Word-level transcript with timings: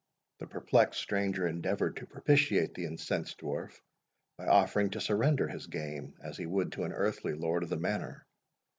The 0.39 0.47
perplexed 0.47 0.99
stranger 0.99 1.47
endeavoured 1.47 1.97
to 1.97 2.07
propitiate 2.07 2.73
the 2.73 2.85
incensed 2.85 3.39
dwarf, 3.39 3.79
by 4.35 4.47
offering 4.47 4.89
to 4.89 4.99
surrender 4.99 5.47
his 5.47 5.67
game, 5.67 6.15
as 6.23 6.37
he 6.37 6.47
would 6.47 6.71
to 6.71 6.85
an 6.85 6.91
earthly 6.91 7.33
Lord 7.33 7.61
of 7.61 7.69
the 7.69 7.77
Manor. 7.77 8.25